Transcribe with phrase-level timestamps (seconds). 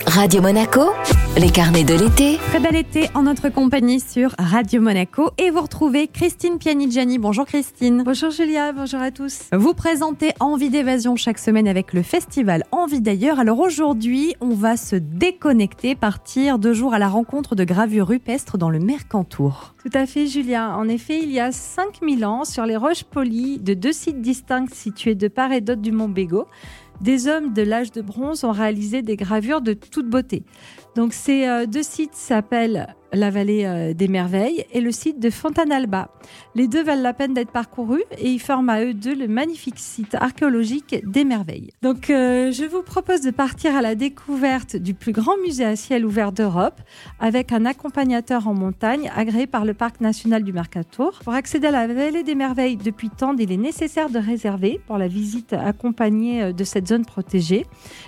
[0.00, 0.90] Radio Monaco,
[1.36, 2.38] les carnets de l'été.
[2.48, 7.18] Très bel été en notre compagnie sur Radio Monaco et vous retrouvez Christine Pianigiani.
[7.18, 8.02] Bonjour Christine.
[8.04, 9.42] Bonjour Julia, bonjour à tous.
[9.52, 13.38] Vous présentez Envie d'évasion chaque semaine avec le festival Envie d'ailleurs.
[13.38, 18.58] Alors aujourd'hui, on va se déconnecter, partir deux jours à la rencontre de gravures rupestres
[18.58, 19.74] dans le Mercantour.
[19.82, 20.76] Tout à fait Julia.
[20.76, 24.66] En effet, il y a 5000 ans, sur les roches polies de deux sites distincts
[24.72, 26.46] situés de part et d'autre du mont Bégo,
[27.02, 30.44] des hommes de l'âge de bronze ont réalisé des gravures de toute beauté.
[30.96, 35.30] Donc ces euh, deux sites s'appellent la vallée euh, des merveilles et le site de
[35.30, 36.08] Fontanalba.
[36.54, 39.78] Les deux valent la peine d'être parcourus et ils forment à eux deux le magnifique
[39.78, 41.70] site archéologique des merveilles.
[41.82, 45.76] Donc euh, je vous propose de partir à la découverte du plus grand musée à
[45.76, 46.80] ciel ouvert d'Europe
[47.20, 51.20] avec un accompagnateur en montagne agréé par le parc national du Mercator.
[51.24, 54.96] Pour accéder à la vallée des merveilles depuis Tende, il est nécessaire de réserver pour
[54.96, 57.66] la visite accompagnée euh, de cette zone protégée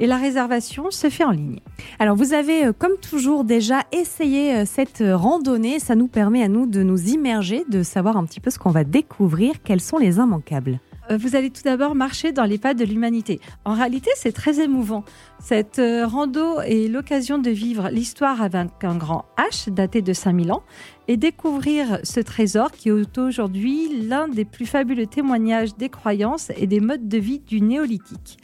[0.00, 1.60] et la réservation se fait en ligne.
[1.98, 6.82] Alors vous avez comme toujours déjà essayé cette randonnée, ça nous permet à nous de
[6.82, 10.80] nous immerger, de savoir un petit peu ce qu'on va découvrir, quels sont les immanquables.
[11.10, 13.40] Euh, vous allez tout d'abord marcher dans les pas de l'humanité.
[13.64, 15.04] En réalité, c'est très émouvant.
[15.38, 20.52] Cette euh, rando est l'occasion de vivre l'histoire avec un grand H daté de 5000
[20.52, 20.62] ans
[21.08, 26.66] et découvrir ce trésor qui est aujourd'hui l'un des plus fabuleux témoignages des croyances et
[26.66, 28.38] des modes de vie du néolithique.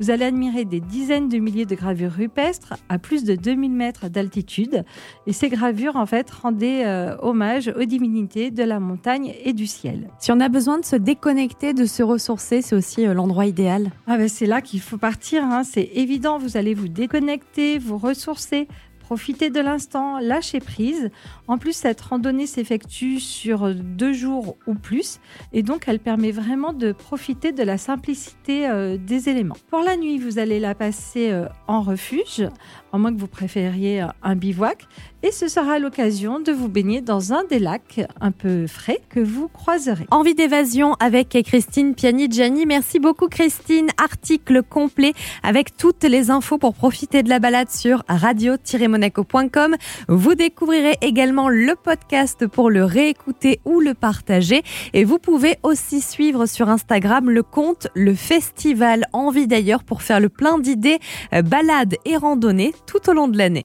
[0.00, 4.08] Vous allez admirer des dizaines de milliers de gravures rupestres à plus de 2000 mètres
[4.08, 4.84] d'altitude.
[5.26, 9.66] Et ces gravures, en fait, rendaient euh, hommage aux divinités de la montagne et du
[9.66, 10.08] ciel.
[10.18, 13.90] Si on a besoin de se déconnecter, de se ressourcer, c'est aussi euh, l'endroit idéal.
[14.06, 15.44] Ah ben c'est là qu'il faut partir.
[15.44, 15.62] Hein.
[15.62, 18.68] C'est évident, vous allez vous déconnecter, vous ressourcer.
[19.04, 21.10] Profitez de l'instant, lâchez prise.
[21.48, 25.20] En plus, cette randonnée s'effectue sur deux jours ou plus
[25.52, 29.56] et donc elle permet vraiment de profiter de la simplicité euh, des éléments.
[29.70, 32.48] Pour la nuit, vous allez la passer euh, en refuge,
[32.92, 34.86] à moins que vous préfériez euh, un bivouac,
[35.22, 39.20] et ce sera l'occasion de vous baigner dans un des lacs un peu frais que
[39.20, 40.06] vous croiserez.
[40.10, 42.66] Envie d'évasion avec Christine Pianigiani.
[42.66, 43.88] Merci beaucoup Christine.
[43.96, 48.56] Article complet avec toutes les infos pour profiter de la balade sur radio
[48.94, 49.76] monaco.com.
[50.08, 54.62] Vous découvrirez également le podcast pour le réécouter ou le partager.
[54.92, 60.20] Et vous pouvez aussi suivre sur Instagram le compte Le Festival Envie d'ailleurs pour faire
[60.20, 60.98] le plein d'idées,
[61.32, 63.62] euh, balades et randonnées tout au long de l'année.